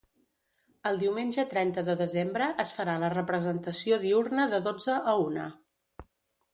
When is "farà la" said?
2.79-3.13